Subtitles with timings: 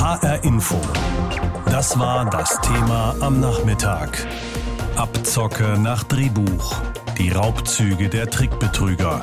[0.00, 0.80] HR Info.
[1.66, 4.26] Das war das Thema am Nachmittag.
[4.96, 6.74] Abzocke nach Drehbuch.
[7.18, 9.20] Die Raubzüge der Trickbetrüger.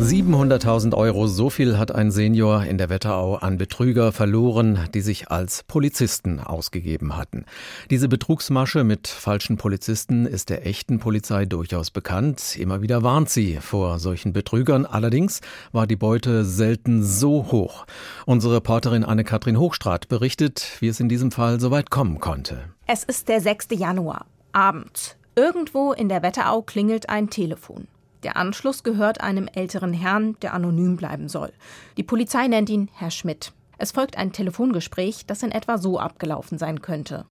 [0.00, 5.30] 700.000 Euro, so viel hat ein Senior in der Wetterau an Betrüger verloren, die sich
[5.30, 7.44] als Polizisten ausgegeben hatten.
[7.90, 12.56] Diese Betrugsmasche mit falschen Polizisten ist der echten Polizei durchaus bekannt.
[12.56, 14.84] Immer wieder warnt sie vor solchen Betrügern.
[14.84, 17.86] Allerdings war die Beute selten so hoch.
[18.26, 22.64] Unsere Reporterin Anne-Kathrin Hochstrat berichtet, wie es in diesem Fall so weit kommen konnte.
[22.88, 23.68] Es ist der 6.
[23.70, 25.16] Januar, Abend.
[25.36, 27.86] Irgendwo in der Wetterau klingelt ein Telefon.
[28.24, 31.52] Der Anschluss gehört einem älteren Herrn, der anonym bleiben soll.
[31.98, 33.52] Die Polizei nennt ihn Herr Schmidt.
[33.76, 37.26] Es folgt ein Telefongespräch, das in etwa so abgelaufen sein könnte.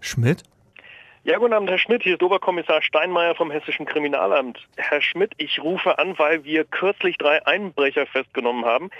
[0.00, 0.42] Schmidt?
[1.22, 2.02] Ja, guten Abend, Herr Schmidt.
[2.02, 4.58] Hier ist Oberkommissar Steinmeier vom Hessischen Kriminalamt.
[4.76, 8.90] Herr Schmidt, ich rufe an, weil wir kürzlich drei Einbrecher festgenommen haben.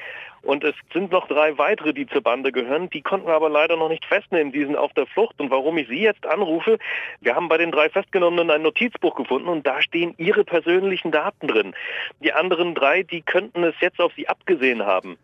[0.45, 2.91] Und es sind noch drei weitere, die zur Bande gehören.
[2.91, 4.53] Die konnten wir aber leider noch nicht festnehmen.
[4.53, 5.41] Die sind auf der Flucht.
[5.41, 6.79] Und warum ich Sie jetzt anrufe,
[7.21, 11.49] wir haben bei den drei Festgenommenen ein Notizbuch gefunden und da stehen Ihre persönlichen Daten
[11.49, 11.75] drin.
[12.21, 15.17] Die anderen drei, die könnten es jetzt auf Sie abgesehen haben.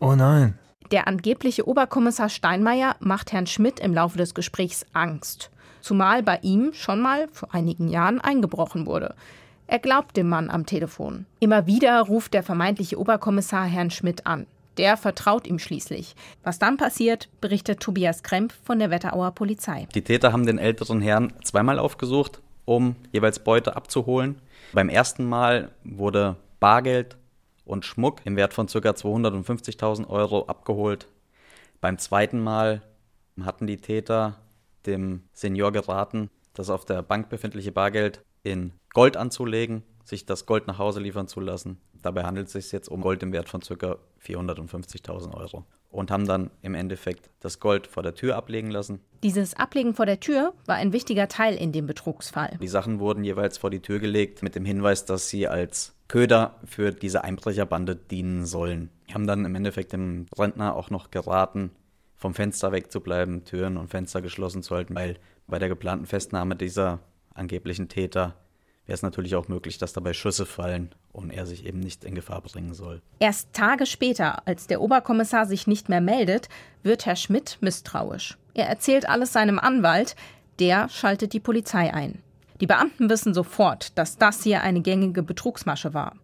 [0.00, 0.58] Oh nein.
[0.90, 5.50] Der angebliche Oberkommissar Steinmeier macht Herrn Schmidt im Laufe des Gesprächs Angst
[5.84, 9.14] zumal bei ihm schon mal vor einigen Jahren eingebrochen wurde.
[9.66, 11.26] Er glaubt dem Mann am Telefon.
[11.40, 14.46] Immer wieder ruft der vermeintliche Oberkommissar Herrn Schmidt an.
[14.76, 16.14] Der vertraut ihm schließlich.
[16.42, 19.86] Was dann passiert, berichtet Tobias Kremp von der Wetterauer Polizei.
[19.94, 24.40] Die Täter haben den älteren Herrn zweimal aufgesucht, um jeweils Beute abzuholen.
[24.72, 27.16] Beim ersten Mal wurde Bargeld
[27.64, 28.78] und Schmuck im Wert von ca.
[28.78, 31.06] 250.000 Euro abgeholt.
[31.80, 32.82] Beim zweiten Mal
[33.42, 34.36] hatten die Täter
[34.86, 40.66] dem Senior geraten, das auf der Bank befindliche Bargeld in Gold anzulegen, sich das Gold
[40.66, 41.80] nach Hause liefern zu lassen.
[42.04, 43.96] Dabei handelt es sich jetzt um Gold im Wert von ca.
[44.22, 49.00] 450.000 Euro und haben dann im Endeffekt das Gold vor der Tür ablegen lassen.
[49.22, 52.58] Dieses Ablegen vor der Tür war ein wichtiger Teil in dem Betrugsfall.
[52.60, 56.56] Die Sachen wurden jeweils vor die Tür gelegt mit dem Hinweis, dass sie als Köder
[56.66, 58.90] für diese Einbrecherbande dienen sollen.
[59.08, 61.70] Die haben dann im Endeffekt dem Rentner auch noch geraten,
[62.16, 65.16] vom Fenster wegzubleiben, Türen und Fenster geschlossen zu halten, weil
[65.46, 66.98] bei der geplanten Festnahme dieser
[67.32, 68.34] angeblichen Täter
[68.84, 72.14] wäre es natürlich auch möglich, dass dabei Schüsse fallen und er sich eben nicht in
[72.14, 73.00] Gefahr bringen soll.
[73.20, 76.48] Erst Tage später, als der Oberkommissar sich nicht mehr meldet,
[76.82, 78.36] wird Herr Schmidt misstrauisch.
[78.52, 80.16] Er erzählt alles seinem Anwalt,
[80.58, 82.20] der schaltet die Polizei ein.
[82.60, 86.14] Die Beamten wissen sofort, dass das hier eine gängige Betrugsmasche war.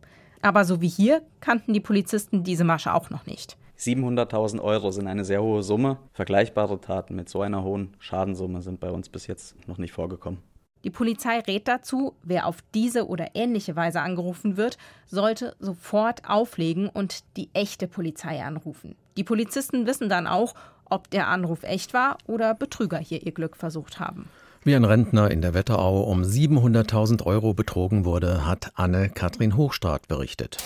[0.42, 3.56] Aber so wie hier kannten die Polizisten diese Masche auch noch nicht.
[3.78, 5.98] 700.000 Euro sind eine sehr hohe Summe.
[6.12, 10.38] Vergleichbare Taten mit so einer hohen Schadensumme sind bei uns bis jetzt noch nicht vorgekommen.
[10.84, 16.88] Die Polizei rät dazu, wer auf diese oder ähnliche Weise angerufen wird, sollte sofort auflegen
[16.88, 18.96] und die echte Polizei anrufen.
[19.16, 20.54] Die Polizisten wissen dann auch,
[20.86, 24.28] ob der Anruf echt war oder Betrüger hier ihr Glück versucht haben.
[24.62, 30.58] Wie ein Rentner in der Wetterau um 700.000 Euro betrogen wurde, hat Anne-Kathrin Hochstrat berichtet.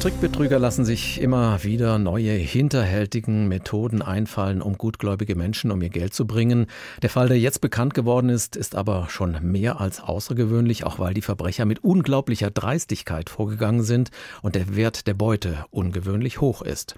[0.00, 6.14] Trickbetrüger lassen sich immer wieder neue hinterhältigen Methoden einfallen, um gutgläubige Menschen um ihr Geld
[6.14, 6.66] zu bringen.
[7.02, 11.14] Der Fall, der jetzt bekannt geworden ist, ist aber schon mehr als außergewöhnlich, auch weil
[11.14, 16.94] die Verbrecher mit unglaublicher Dreistigkeit vorgegangen sind und der Wert der Beute ungewöhnlich hoch ist.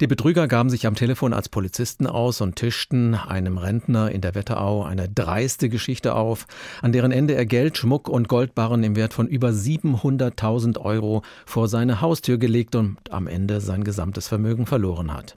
[0.00, 4.34] Die Betrüger gaben sich am Telefon als Polizisten aus und tischten einem Rentner in der
[4.34, 6.46] Wetterau eine dreiste Geschichte auf,
[6.80, 11.68] an deren Ende er Geld, Schmuck und Goldbarren im Wert von über 700.000 Euro vor
[11.68, 15.36] seine Haustür gelegt und am Ende sein gesamtes Vermögen verloren hat.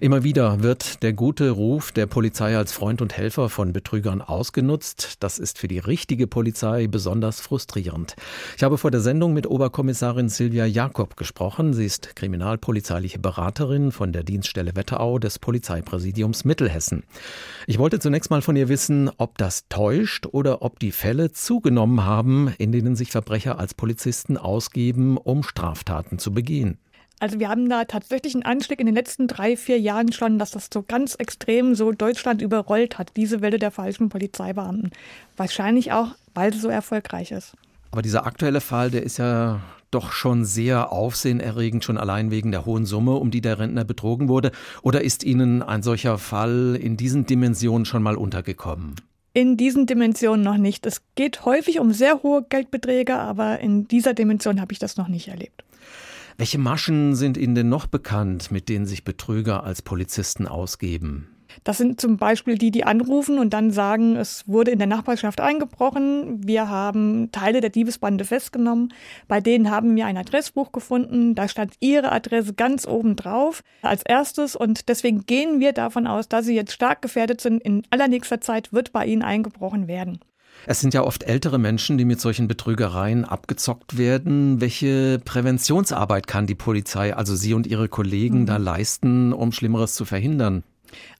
[0.00, 5.22] Immer wieder wird der gute Ruf der Polizei als Freund und Helfer von Betrügern ausgenutzt.
[5.22, 8.16] Das ist für die richtige Polizei besonders frustrierend.
[8.56, 11.74] Ich habe vor der Sendung mit Oberkommissarin Silvia Jakob gesprochen.
[11.74, 17.04] Sie ist kriminalpolizeiliche Beraterin von der Dienststelle Wetterau des Polizeipräsidiums Mittelhessen.
[17.66, 22.04] Ich wollte zunächst mal von ihr wissen, ob das täuscht oder ob die Fälle zugenommen
[22.04, 26.78] haben, in denen sich Verbrecher als Polizisten ausgeben, um Straftaten zu begehen.
[27.20, 30.50] Also wir haben da tatsächlich einen Anstieg in den letzten drei, vier Jahren schon, dass
[30.50, 34.90] das so ganz extrem so Deutschland überrollt hat, diese Welle der falschen Polizeibeamten.
[35.36, 37.54] Wahrscheinlich auch, weil sie so erfolgreich ist.
[37.92, 39.60] Aber dieser aktuelle Fall, der ist ja
[39.94, 44.28] doch schon sehr aufsehenerregend, schon allein wegen der hohen Summe, um die der Rentner betrogen
[44.28, 44.50] wurde.
[44.82, 48.96] Oder ist Ihnen ein solcher Fall in diesen Dimensionen schon mal untergekommen?
[49.32, 50.86] In diesen Dimensionen noch nicht.
[50.86, 55.08] Es geht häufig um sehr hohe Geldbeträge, aber in dieser Dimension habe ich das noch
[55.08, 55.64] nicht erlebt.
[56.36, 61.28] Welche Maschen sind Ihnen denn noch bekannt, mit denen sich Betrüger als Polizisten ausgeben?
[61.62, 65.40] Das sind zum Beispiel die, die anrufen und dann sagen, es wurde in der Nachbarschaft
[65.40, 68.92] eingebrochen, wir haben Teile der Diebesbande festgenommen,
[69.28, 74.02] bei denen haben wir ein Adressbuch gefunden, da stand ihre Adresse ganz oben drauf als
[74.02, 77.62] erstes und deswegen gehen wir davon aus, dass sie jetzt stark gefährdet sind.
[77.62, 80.18] In allernächster Zeit wird bei ihnen eingebrochen werden.
[80.66, 84.60] Es sind ja oft ältere Menschen, die mit solchen Betrügereien abgezockt werden.
[84.60, 88.46] Welche Präventionsarbeit kann die Polizei, also Sie und Ihre Kollegen, mhm.
[88.46, 90.64] da leisten, um Schlimmeres zu verhindern?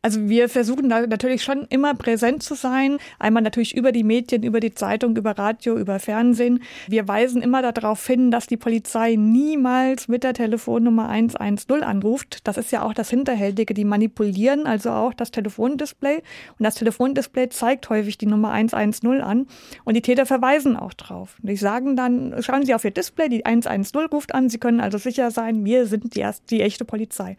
[0.02, 2.98] Also wir versuchen da natürlich schon immer präsent zu sein.
[3.18, 6.62] Einmal natürlich über die Medien, über die Zeitung, über Radio, über Fernsehen.
[6.88, 12.46] Wir weisen immer darauf hin, dass die Polizei niemals mit der Telefonnummer 110 anruft.
[12.46, 13.72] Das ist ja auch das Hinterhältige.
[13.72, 16.16] Die manipulieren also auch das Telefondisplay.
[16.16, 19.46] Und das Telefondisplay zeigt häufig die Nummer 110 an.
[19.84, 21.36] Und die Täter verweisen auch drauf.
[21.42, 24.48] Die sagen dann, schauen Sie auf Ihr Display, die 110 ruft an.
[24.48, 27.36] Sie können also sicher sein, wir sind die, erste, die echte Polizei.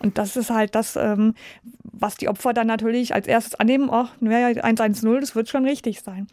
[0.00, 1.34] Und das ist halt das, ähm,
[1.82, 6.26] was die Opfer dann natürlich als erstes annehmen, ach, 110, das wird schon richtig sein.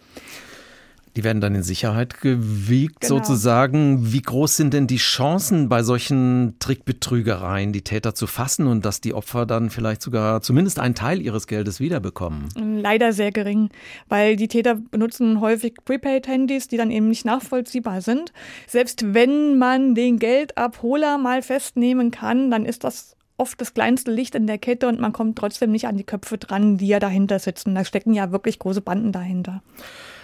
[1.18, 3.16] Die werden dann in Sicherheit gewiegt genau.
[3.16, 4.14] sozusagen.
[4.14, 9.02] Wie groß sind denn die Chancen bei solchen Trickbetrügereien, die Täter zu fassen und dass
[9.02, 12.48] die Opfer dann vielleicht sogar zumindest einen Teil ihres Geldes wiederbekommen?
[12.56, 13.70] Leider sehr gering,
[14.08, 18.32] weil die Täter benutzen häufig Prepaid-Handys, die dann eben nicht nachvollziehbar sind.
[18.68, 24.36] Selbst wenn man den Geldabholer mal festnehmen kann, dann ist das oft das kleinste Licht
[24.36, 27.40] in der Kette und man kommt trotzdem nicht an die Köpfe dran, die ja dahinter
[27.40, 27.74] sitzen.
[27.74, 29.64] Da stecken ja wirklich große Banden dahinter.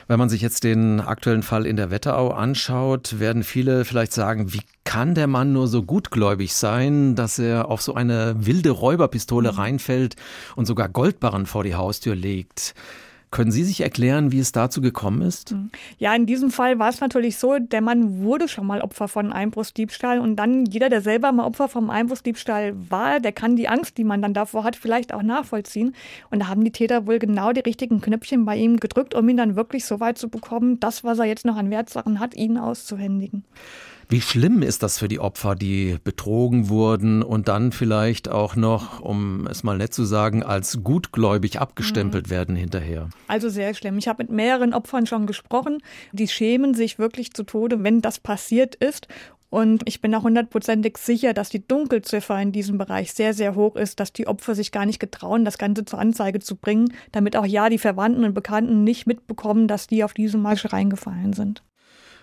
[0.07, 4.53] Wenn man sich jetzt den aktuellen Fall in der Wetterau anschaut, werden viele vielleicht sagen,
[4.53, 9.51] wie kann der Mann nur so gutgläubig sein, dass er auf so eine wilde Räuberpistole
[9.51, 9.57] mhm.
[9.57, 10.15] reinfällt
[10.55, 12.73] und sogar Goldbarren vor die Haustür legt?
[13.29, 15.51] Können Sie sich erklären, wie es dazu gekommen ist?
[15.51, 15.69] Hm.
[15.97, 19.33] Ja, in diesem Fall war es natürlich so, der Mann wurde schon mal Opfer von
[19.33, 23.97] Einbruchsdiebstahl und dann jeder, der selber mal Opfer vom Einbruchsdiebstahl war, der kann die Angst,
[23.97, 25.93] die man dann davor hat, vielleicht auch nachvollziehen.
[26.29, 29.37] Und da haben die Täter wohl genau die richtigen Knöpfchen bei ihm gedrückt, um ihn
[29.37, 32.57] dann wirklich so weit zu bekommen, das, was er jetzt noch an Wertsachen hat, ihn
[32.57, 33.43] auszuhändigen.
[34.09, 39.01] Wie schlimm ist das für die Opfer, die betrogen wurden und dann vielleicht auch noch,
[39.01, 42.31] um es mal nett zu sagen, als gutgläubig abgestempelt mhm.
[42.31, 43.09] werden hinterher?
[43.27, 43.97] Also sehr schlimm.
[43.97, 45.79] Ich habe mit mehreren Opfern schon gesprochen.
[46.13, 49.09] Die schämen sich wirklich zu Tode, wenn das passiert ist.
[49.49, 53.75] Und ich bin auch hundertprozentig sicher, dass die Dunkelziffer in diesem Bereich sehr, sehr hoch
[53.75, 57.35] ist, dass die Opfer sich gar nicht getrauen, das Ganze zur Anzeige zu bringen, damit
[57.35, 61.61] auch ja die Verwandten und Bekannten nicht mitbekommen, dass die auf diese Masche reingefallen sind.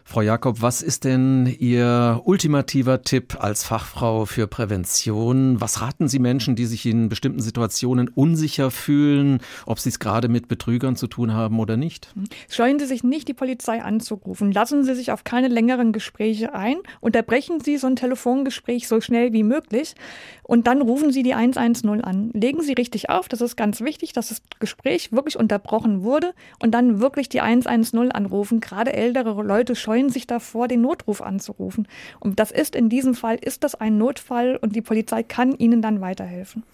[0.06, 5.60] Frau Jakob, was ist denn Ihr ultimativer Tipp als Fachfrau für Prävention?
[5.62, 10.28] Was raten Sie Menschen, die sich in bestimmten Situationen unsicher fühlen, ob sie es gerade
[10.28, 12.12] mit Betrügern zu tun haben oder nicht?
[12.50, 14.52] Scheuen Sie sich nicht, die Polizei anzurufen.
[14.52, 16.76] Lassen Sie sich auf keine längeren Gespräche ein.
[17.00, 19.94] Unterbrechen Sie so ein Telefongespräch so schnell wie möglich
[20.42, 22.30] und dann rufen Sie die 110 an.
[22.34, 26.72] Legen Sie richtig auf, das ist ganz wichtig, dass das Gespräch wirklich unterbrochen wurde und
[26.72, 28.60] dann wirklich die 110 anrufen.
[28.60, 31.86] Gerade ältere Leute scheuen scheuen sich davor, den Notruf anzurufen.
[32.18, 35.82] Und das ist in diesem Fall, ist das ein Notfall und die Polizei kann ihnen
[35.82, 36.64] dann weiterhelfen.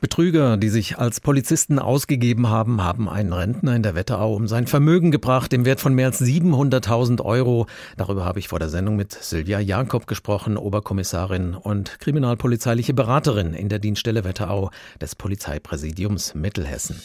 [0.00, 4.66] Betrüger, die sich als Polizisten ausgegeben haben, haben einen Rentner in der Wetterau um sein
[4.66, 7.66] Vermögen gebracht, im Wert von mehr als 700.000 Euro.
[7.96, 13.68] Darüber habe ich vor der Sendung mit Silvia Jakob gesprochen, Oberkommissarin und kriminalpolizeiliche Beraterin in
[13.68, 14.70] der Dienststelle Wetterau
[15.00, 17.00] des Polizeipräsidiums Mittelhessen.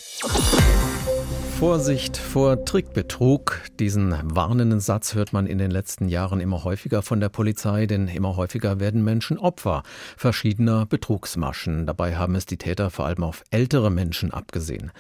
[1.59, 3.59] Vorsicht vor Trickbetrug.
[3.81, 8.07] Diesen warnenden Satz hört man in den letzten Jahren immer häufiger von der Polizei, denn
[8.07, 9.83] immer häufiger werden Menschen Opfer
[10.15, 11.86] verschiedener Betrugsmaschen.
[11.86, 14.93] Dabei haben es die Täter vor allem auf ältere Menschen abgesehen.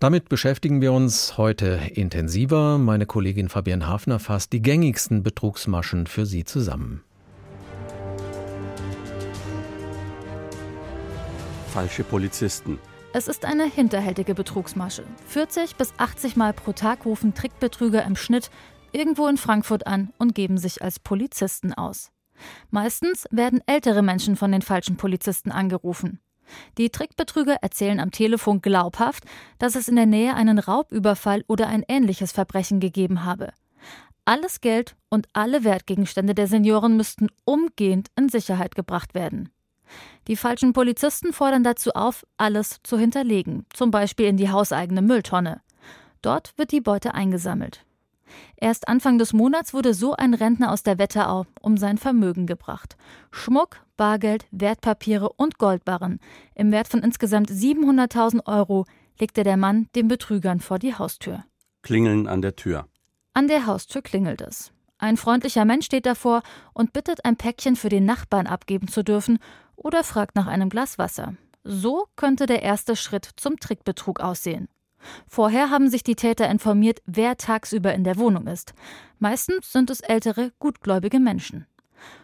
[0.00, 2.76] Damit beschäftigen wir uns heute intensiver.
[2.76, 7.02] Meine Kollegin Fabienne Hafner fasst die gängigsten Betrugsmaschen für Sie zusammen.
[11.72, 12.78] Falsche Polizisten.
[13.14, 15.04] Es ist eine hinterhältige Betrugsmasche.
[15.26, 18.50] 40 bis 80 Mal pro Tag rufen Trickbetrüger im Schnitt
[18.90, 22.10] irgendwo in Frankfurt an und geben sich als Polizisten aus.
[22.70, 26.20] Meistens werden ältere Menschen von den falschen Polizisten angerufen.
[26.78, 29.24] Die Trickbetrüger erzählen am Telefon glaubhaft,
[29.58, 33.52] dass es in der Nähe einen Raubüberfall oder ein ähnliches Verbrechen gegeben habe.
[34.24, 39.50] Alles Geld und alle Wertgegenstände der Senioren müssten umgehend in Sicherheit gebracht werden.
[40.28, 45.60] Die falschen Polizisten fordern dazu auf, alles zu hinterlegen, zum Beispiel in die hauseigene Mülltonne.
[46.22, 47.84] Dort wird die Beute eingesammelt.
[48.56, 52.96] Erst Anfang des Monats wurde so ein Rentner aus der Wetterau um sein Vermögen gebracht.
[53.30, 56.20] Schmuck, Bargeld, Wertpapiere und Goldbarren
[56.54, 58.86] im Wert von insgesamt 700.000 Euro
[59.18, 61.44] legte der Mann den Betrügern vor die Haustür.
[61.82, 62.86] Klingeln an der Tür.
[63.34, 64.72] An der Haustür klingelt es.
[64.98, 66.42] Ein freundlicher Mensch steht davor
[66.74, 69.40] und bittet, ein Päckchen für den Nachbarn abgeben zu dürfen
[69.82, 71.34] oder fragt nach einem Glas Wasser.
[71.64, 74.68] So könnte der erste Schritt zum Trickbetrug aussehen.
[75.26, 78.74] Vorher haben sich die Täter informiert, wer tagsüber in der Wohnung ist.
[79.18, 81.66] Meistens sind es ältere, gutgläubige Menschen.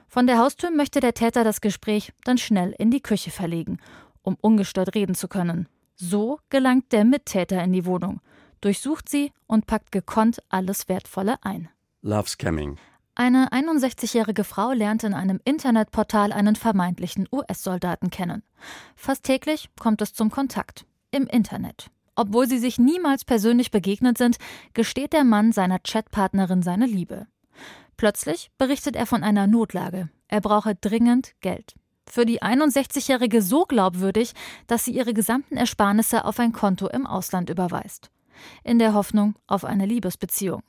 [0.09, 3.79] Von der Haustür möchte der Täter das Gespräch dann schnell in die Küche verlegen,
[4.23, 5.69] um ungestört reden zu können.
[5.97, 8.21] So gelangt der Mittäter in die Wohnung,
[8.61, 11.69] durchsucht sie und packt gekonnt alles Wertvolle ein.
[12.03, 12.79] Love Scamming.
[13.21, 18.45] Eine 61-jährige Frau lernt in einem Internetportal einen vermeintlichen US-Soldaten kennen.
[18.95, 21.91] Fast täglich kommt es zum Kontakt im Internet.
[22.15, 24.37] Obwohl sie sich niemals persönlich begegnet sind,
[24.73, 27.27] gesteht der Mann seiner Chatpartnerin seine Liebe.
[27.97, 30.11] Plötzlich berichtet er von einer Notlage.
[30.29, 31.75] Er brauche dringend Geld.
[32.09, 34.33] Für die 61-Jährige so glaubwürdig,
[34.69, 38.13] dass sie ihre gesamten Ersparnisse auf ein Konto im Ausland überweist.
[38.65, 40.63] In der Hoffnung auf eine Liebesbeziehung.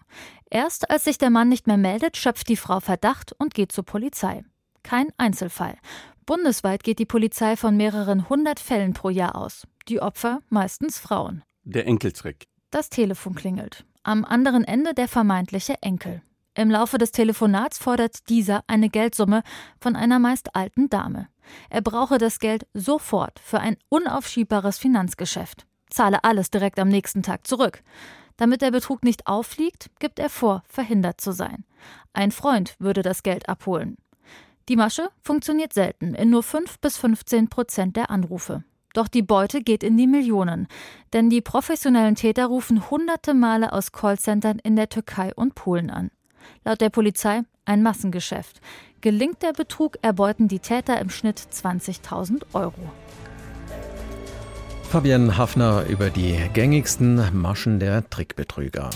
[0.49, 3.85] Erst als sich der Mann nicht mehr meldet, schöpft die Frau Verdacht und geht zur
[3.85, 4.43] Polizei.
[4.83, 5.77] Kein Einzelfall.
[6.25, 9.67] Bundesweit geht die Polizei von mehreren hundert Fällen pro Jahr aus.
[9.87, 11.43] Die Opfer meistens Frauen.
[11.63, 12.47] Der Enkeltrick.
[12.71, 13.85] Das Telefon klingelt.
[14.03, 16.21] Am anderen Ende der vermeintliche Enkel.
[16.55, 19.43] Im Laufe des Telefonats fordert dieser eine Geldsumme
[19.79, 21.27] von einer meist alten Dame.
[21.69, 25.65] Er brauche das Geld sofort für ein unaufschiebbares Finanzgeschäft.
[25.89, 27.83] Zahle alles direkt am nächsten Tag zurück.
[28.37, 31.65] Damit der Betrug nicht auffliegt, gibt er vor, verhindert zu sein.
[32.13, 33.97] Ein Freund würde das Geld abholen.
[34.69, 38.63] Die Masche funktioniert selten, in nur 5 bis 15 Prozent der Anrufe.
[38.93, 40.67] Doch die Beute geht in die Millionen,
[41.13, 46.11] denn die professionellen Täter rufen hunderte Male aus Callcentern in der Türkei und Polen an.
[46.63, 48.61] Laut der Polizei ein Massengeschäft.
[49.01, 52.91] Gelingt der Betrug, erbeuten die Täter im Schnitt 20.000 Euro.
[54.89, 58.89] Fabian Hafner über die gängigsten Maschen der Trickbetrüger.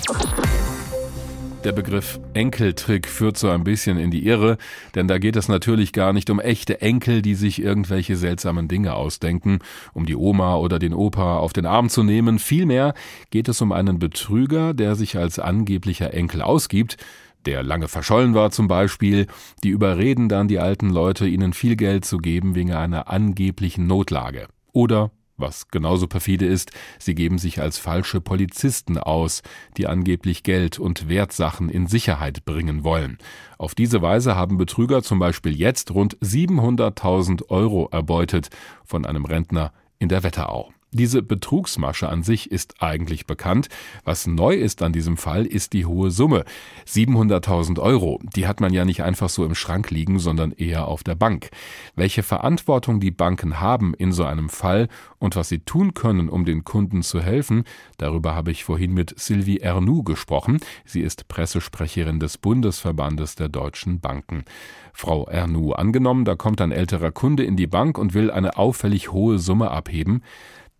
[1.63, 4.57] Der Begriff Enkeltrick führt so ein bisschen in die Irre,
[4.95, 8.95] denn da geht es natürlich gar nicht um echte Enkel, die sich irgendwelche seltsamen Dinge
[8.95, 9.59] ausdenken,
[9.93, 12.39] um die Oma oder den Opa auf den Arm zu nehmen.
[12.39, 12.95] Vielmehr
[13.29, 16.97] geht es um einen Betrüger, der sich als angeblicher Enkel ausgibt,
[17.45, 19.27] der lange verschollen war zum Beispiel,
[19.63, 24.47] die überreden dann die alten Leute, ihnen viel Geld zu geben wegen einer angeblichen Notlage.
[24.71, 25.12] Oder
[25.43, 29.43] was genauso perfide ist, sie geben sich als falsche Polizisten aus,
[29.77, 33.19] die angeblich Geld und Wertsachen in Sicherheit bringen wollen.
[33.59, 38.50] Auf diese Weise haben Betrüger zum Beispiel jetzt rund 700.000 Euro erbeutet
[38.83, 40.71] von einem Rentner in der Wetterau.
[40.93, 43.67] Diese Betrugsmasche an sich ist eigentlich bekannt.
[44.03, 46.45] Was neu ist an diesem Fall, ist die hohe Summe.
[46.88, 48.19] 700.000 Euro.
[48.35, 51.50] Die hat man ja nicht einfach so im Schrank liegen, sondern eher auf der Bank.
[51.95, 56.45] Welche Verantwortung die Banken haben in so einem Fall und was sie tun können, um
[56.45, 57.63] den Kunden zu helfen,
[57.97, 60.59] darüber habe ich vorhin mit Sylvie Ernoux gesprochen.
[60.85, 64.45] Sie ist Pressesprecherin des Bundesverbandes der deutschen Banken.
[64.93, 69.12] Frau Ernoux, angenommen, da kommt ein älterer Kunde in die Bank und will eine auffällig
[69.12, 70.21] hohe Summe abheben.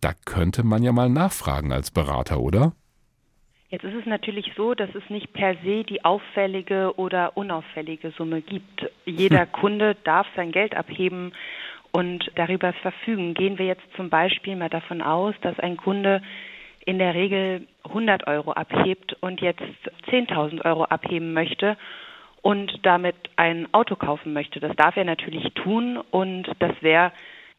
[0.04, 2.72] Da könnte man ja mal nachfragen als Berater, oder?
[3.70, 8.42] Jetzt ist es natürlich so, dass es nicht per se die auffällige oder unauffällige Summe
[8.42, 8.86] gibt.
[9.06, 9.52] Jeder hm.
[9.52, 11.32] Kunde darf sein Geld abheben
[11.90, 13.32] und darüber verfügen.
[13.32, 16.20] Gehen wir jetzt zum Beispiel mal davon aus, dass ein Kunde
[16.84, 19.62] in der Regel 100 Euro abhebt und jetzt
[20.10, 21.78] 10.000 Euro abheben möchte
[22.42, 24.60] und damit ein Auto kaufen möchte.
[24.60, 27.10] Das darf er natürlich tun und das wäre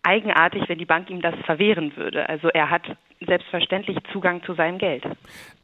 [0.06, 2.28] eigenartig, wenn die Bank ihm das verwehren würde.
[2.30, 2.84] Also er hat
[3.26, 5.04] selbstverständlich Zugang zu seinem Geld.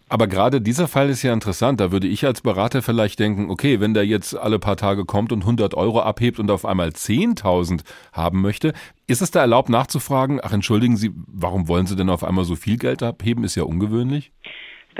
[0.09, 1.79] Aber gerade dieser Fall ist ja interessant.
[1.79, 5.31] Da würde ich als Berater vielleicht denken, okay, wenn der jetzt alle paar Tage kommt
[5.31, 8.73] und 100 Euro abhebt und auf einmal 10.000 haben möchte,
[9.07, 12.57] ist es da erlaubt nachzufragen, ach entschuldigen Sie, warum wollen Sie denn auf einmal so
[12.57, 13.45] viel Geld abheben?
[13.45, 14.33] Ist ja ungewöhnlich.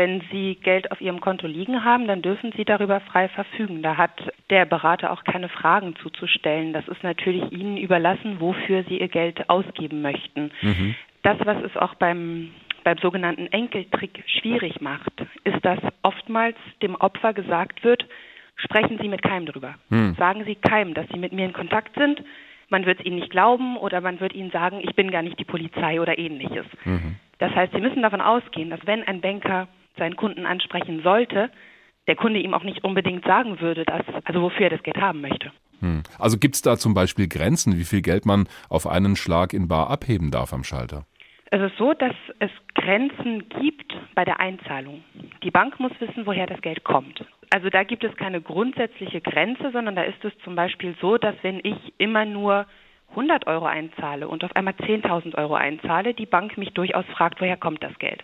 [0.01, 3.83] Wenn Sie Geld auf Ihrem Konto liegen haben, dann dürfen Sie darüber frei verfügen.
[3.83, 6.73] Da hat der Berater auch keine Fragen zuzustellen.
[6.73, 10.49] Das ist natürlich Ihnen überlassen, wofür Sie Ihr Geld ausgeben möchten.
[10.63, 10.95] Mhm.
[11.21, 12.49] Das, was es auch beim
[12.83, 18.03] beim sogenannten Enkeltrick schwierig macht, ist, dass oftmals dem Opfer gesagt wird,
[18.55, 19.75] sprechen Sie mit keinem drüber.
[19.89, 20.15] Hm.
[20.15, 22.23] Sagen Sie keinem, dass Sie mit mir in Kontakt sind.
[22.69, 25.37] Man wird es Ihnen nicht glauben oder man wird Ihnen sagen, ich bin gar nicht
[25.37, 26.65] die Polizei oder ähnliches.
[26.85, 27.17] Mhm.
[27.37, 29.67] Das heißt, Sie müssen davon ausgehen, dass wenn ein Banker
[30.01, 31.51] seinen Kunden ansprechen sollte,
[32.07, 35.21] der Kunde ihm auch nicht unbedingt sagen würde, dass, also wofür er das Geld haben
[35.21, 35.51] möchte.
[35.79, 36.01] Hm.
[36.17, 39.67] Also gibt es da zum Beispiel Grenzen, wie viel Geld man auf einen Schlag in
[39.67, 41.05] Bar abheben darf am Schalter?
[41.51, 45.03] Es ist so, dass es Grenzen gibt bei der Einzahlung.
[45.43, 47.25] Die Bank muss wissen, woher das Geld kommt.
[47.49, 51.35] Also da gibt es keine grundsätzliche Grenze, sondern da ist es zum Beispiel so, dass
[51.41, 52.65] wenn ich immer nur
[53.11, 57.57] 100 Euro einzahle und auf einmal 10.000 Euro einzahle, die Bank mich durchaus fragt, woher
[57.57, 58.23] kommt das Geld.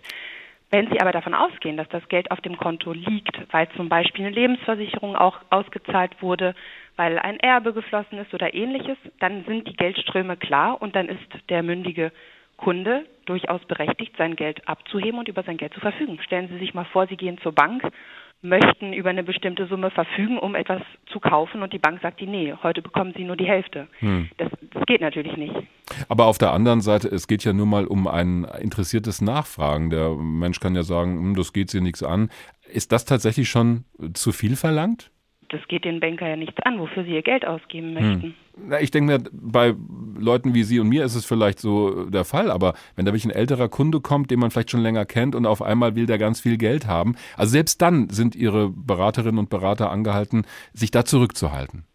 [0.69, 4.25] Wenn Sie aber davon ausgehen, dass das Geld auf dem Konto liegt, weil zum Beispiel
[4.25, 6.55] eine Lebensversicherung auch ausgezahlt wurde,
[6.97, 11.49] weil ein Erbe geflossen ist oder ähnliches, dann sind die Geldströme klar und dann ist
[11.49, 12.11] der mündige
[12.57, 16.19] Kunde durchaus berechtigt, sein Geld abzuheben und über sein Geld zu verfügen.
[16.23, 17.83] Stellen Sie sich mal vor, Sie gehen zur Bank
[18.41, 22.27] möchten über eine bestimmte Summe verfügen, um etwas zu kaufen und die Bank sagt die,
[22.27, 23.87] nee, heute bekommen sie nur die Hälfte.
[23.99, 24.29] Hm.
[24.37, 25.55] Das, das, geht natürlich nicht.
[26.07, 29.89] Aber auf der anderen Seite, es geht ja nur mal um ein interessiertes Nachfragen.
[29.89, 32.29] Der Mensch kann ja sagen, hm, das geht sie nichts an.
[32.71, 35.11] Ist das tatsächlich schon zu viel verlangt?
[35.49, 38.21] Das geht den Banker ja nichts an, wofür sie ihr Geld ausgeben möchten.
[38.21, 38.33] Hm.
[38.57, 39.73] Na, ich denke mir, bei
[40.19, 43.25] Leuten wie Sie und mir ist es vielleicht so der Fall, aber wenn da wirklich
[43.25, 46.17] ein älterer Kunde kommt, den man vielleicht schon länger kennt und auf einmal will der
[46.17, 51.05] ganz viel Geld haben, also selbst dann sind Ihre Beraterinnen und Berater angehalten, sich da
[51.05, 51.85] zurückzuhalten.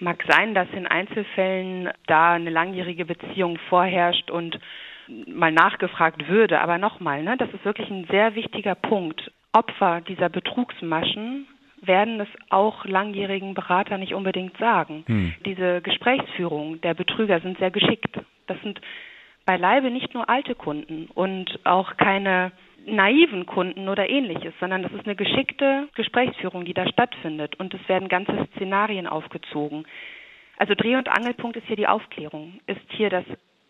[0.00, 4.58] Mag sein, dass in Einzelfällen da eine langjährige Beziehung vorherrscht und
[5.28, 9.30] mal nachgefragt würde, aber nochmal, ne, das ist wirklich ein sehr wichtiger Punkt.
[9.52, 11.46] Opfer dieser Betrugsmaschen
[11.82, 15.04] werden es auch langjährigen Berater nicht unbedingt sagen.
[15.06, 15.34] Hm.
[15.44, 18.18] Diese Gesprächsführung der Betrüger sind sehr geschickt.
[18.46, 18.80] Das sind
[19.44, 22.52] beileibe nicht nur alte Kunden und auch keine
[22.86, 27.88] naiven Kunden oder ähnliches, sondern das ist eine geschickte Gesprächsführung, die da stattfindet und es
[27.88, 29.84] werden ganze Szenarien aufgezogen.
[30.58, 33.24] Also Dreh- und Angelpunkt ist hier die Aufklärung, ist hier, dass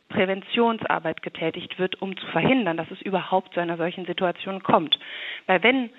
[0.09, 4.99] Präventionsarbeit getätigt wird, um zu verhindern, dass es überhaupt zu einer solchen Situation kommt.
[5.47, 5.91] Weil wenn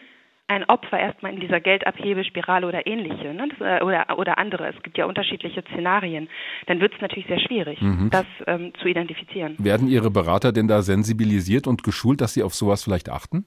[0.54, 4.82] ein Opfer erstmal in dieser Geldabhebespirale oder ähnliche ne, das, äh, oder, oder andere, es
[4.84, 6.30] gibt ja unterschiedliche Szenarien,
[6.68, 8.10] dann wird es natürlich sehr schwierig, mhm.
[8.12, 9.56] das ähm, zu identifizieren.
[9.60, 13.46] Werden Ihre Berater denn da sensibilisiert und geschult, dass sie auf sowas vielleicht achten?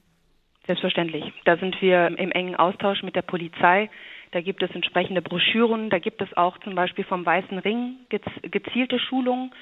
[0.66, 1.32] Selbstverständlich.
[1.44, 3.88] Da sind wir im engen Austausch mit der Polizei.
[4.32, 5.90] Da gibt es entsprechende Broschüren.
[5.90, 7.96] Da gibt es auch zum Beispiel vom Weißen Ring
[8.42, 9.52] gezielte Schulungen,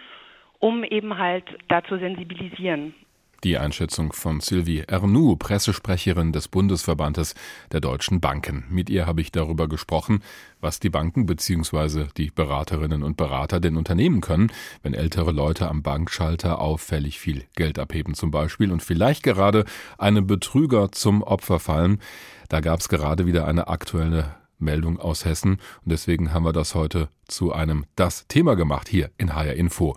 [0.58, 2.94] um eben halt da zu sensibilisieren.
[3.42, 7.34] Die Einschätzung von Sylvie Ernoux, Pressesprecherin des Bundesverbandes
[7.72, 8.64] der deutschen Banken.
[8.70, 10.22] Mit ihr habe ich darüber gesprochen,
[10.60, 12.06] was die Banken bzw.
[12.16, 14.50] die Beraterinnen und Berater denn unternehmen können,
[14.82, 19.64] wenn ältere Leute am Bankschalter auffällig viel Geld abheben zum Beispiel und vielleicht gerade
[19.98, 22.00] einem Betrüger zum Opfer fallen.
[22.48, 26.74] Da gab es gerade wieder eine aktuelle Meldung aus Hessen und deswegen haben wir das
[26.74, 29.96] heute zu einem das Thema gemacht hier in HR Info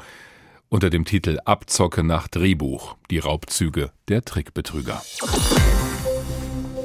[0.70, 5.02] unter dem Titel Abzocke nach Drehbuch, die Raubzüge der Trickbetrüger.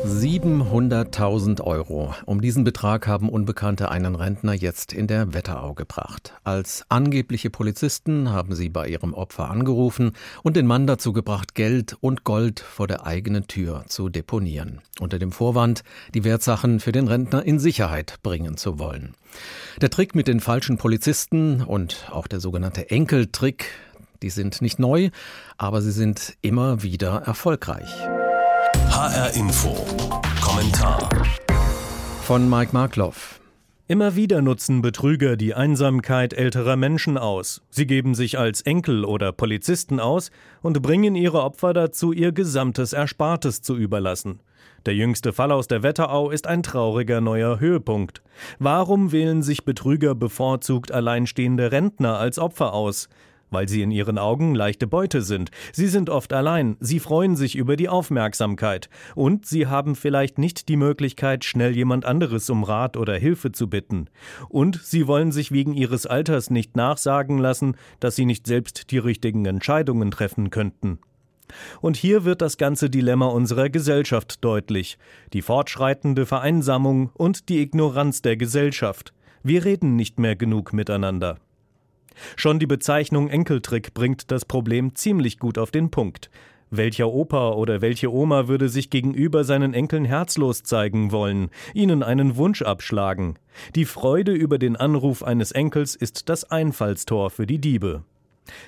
[0.05, 2.13] 700.000 Euro.
[2.27, 6.35] Um diesen Betrag haben Unbekannte einen Rentner jetzt in der Wetterau gebracht.
[6.43, 10.13] Als angebliche Polizisten haben sie bei ihrem Opfer angerufen
[10.43, 14.81] und den Mann dazu gebracht, Geld und Gold vor der eigenen Tür zu deponieren.
[14.99, 15.85] Unter dem Vorwand,
[16.15, 19.15] die Wertsachen für den Rentner in Sicherheit bringen zu wollen.
[19.81, 23.67] Der Trick mit den falschen Polizisten und auch der sogenannte Enkeltrick,
[24.21, 25.11] die sind nicht neu,
[25.59, 27.91] aber sie sind immer wieder erfolgreich.
[28.93, 29.75] HR Info.
[30.43, 31.09] Kommentar.
[32.25, 33.41] Von Mike Markloff.
[33.89, 37.63] Immer wieder nutzen Betrüger die Einsamkeit älterer Menschen aus.
[37.71, 42.93] Sie geben sich als Enkel oder Polizisten aus und bringen ihre Opfer dazu, ihr gesamtes
[42.93, 44.41] Erspartes zu überlassen.
[44.85, 48.21] Der jüngste Fall aus der Wetterau ist ein trauriger neuer Höhepunkt.
[48.59, 53.09] Warum wählen sich Betrüger bevorzugt alleinstehende Rentner als Opfer aus?
[53.53, 55.51] Weil sie in ihren Augen leichte Beute sind.
[55.73, 60.69] Sie sind oft allein, sie freuen sich über die Aufmerksamkeit und sie haben vielleicht nicht
[60.69, 64.09] die Möglichkeit, schnell jemand anderes um Rat oder Hilfe zu bitten.
[64.49, 68.99] Und sie wollen sich wegen ihres Alters nicht nachsagen lassen, dass sie nicht selbst die
[68.99, 70.99] richtigen Entscheidungen treffen könnten.
[71.81, 74.99] Und hier wird das ganze Dilemma unserer Gesellschaft deutlich.
[75.33, 79.13] Die fortschreitende Vereinsamung und die Ignoranz der Gesellschaft.
[79.43, 81.39] Wir reden nicht mehr genug miteinander.
[82.37, 86.31] Schon die Bezeichnung Enkeltrick bringt das Problem ziemlich gut auf den Punkt.
[86.75, 92.37] Welcher Opa oder welche Oma würde sich gegenüber seinen Enkeln herzlos zeigen wollen, ihnen einen
[92.37, 93.39] Wunsch abschlagen?
[93.75, 98.05] Die Freude über den Anruf eines Enkels ist das Einfallstor für die Diebe.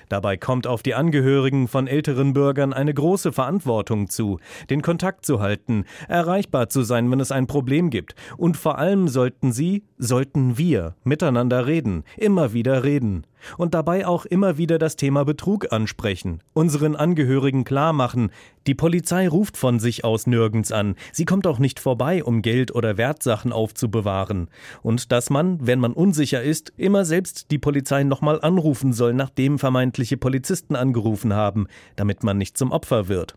[0.07, 5.39] Dabei kommt auf die Angehörigen von älteren Bürgern eine große Verantwortung zu, den Kontakt zu
[5.39, 10.59] halten, erreichbar zu sein, wenn es ein Problem gibt, und vor allem sollten sie, sollten
[10.59, 13.25] wir miteinander reden, immer wieder reden
[13.57, 18.31] und dabei auch immer wieder das Thema Betrug ansprechen, unseren Angehörigen klar machen,
[18.67, 22.73] die Polizei ruft von sich aus nirgends an, sie kommt auch nicht vorbei, um Geld
[22.73, 24.49] oder Wertsachen aufzubewahren,
[24.81, 29.59] und dass man, wenn man unsicher ist, immer selbst die Polizei nochmal anrufen soll, nachdem
[29.59, 33.35] vermeintliche Polizisten angerufen haben, damit man nicht zum Opfer wird.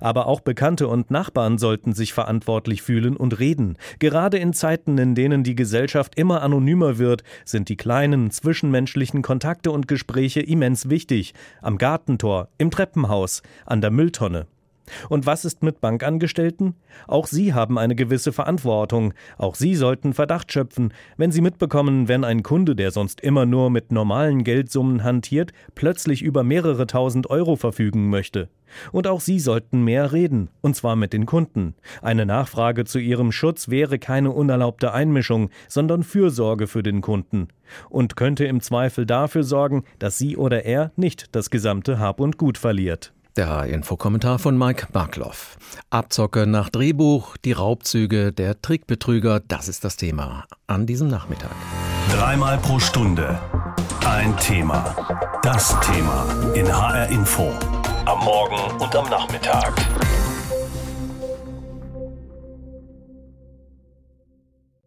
[0.00, 3.76] Aber auch Bekannte und Nachbarn sollten sich verantwortlich fühlen und reden.
[3.98, 9.70] Gerade in Zeiten, in denen die Gesellschaft immer anonymer wird, sind die kleinen zwischenmenschlichen Kontakte
[9.70, 11.34] und Gespräche immens wichtig.
[11.60, 14.46] Am Gartentor, im Treppenhaus, an der Mülltonne.
[15.08, 16.74] Und was ist mit Bankangestellten?
[17.06, 19.14] Auch sie haben eine gewisse Verantwortung.
[19.38, 23.70] Auch sie sollten Verdacht schöpfen, wenn sie mitbekommen, wenn ein Kunde, der sonst immer nur
[23.70, 28.48] mit normalen Geldsummen hantiert, plötzlich über mehrere tausend Euro verfügen möchte.
[28.90, 31.74] Und auch sie sollten mehr reden, und zwar mit den Kunden.
[32.00, 37.48] Eine Nachfrage zu ihrem Schutz wäre keine unerlaubte Einmischung, sondern Fürsorge für den Kunden
[37.90, 42.38] und könnte im Zweifel dafür sorgen, dass sie oder er nicht das gesamte Hab und
[42.38, 43.12] Gut verliert.
[43.36, 45.56] Der Infokommentar von Mike Barkloff.
[45.90, 51.50] Abzocke nach Drehbuch, die Raubzüge, der Trickbetrüger, das ist das Thema an diesem Nachmittag.
[52.10, 53.40] Dreimal pro Stunde
[54.04, 54.94] ein Thema.
[55.42, 57.52] Das Thema in HR Info.
[58.04, 59.74] Am Morgen und am Nachmittag.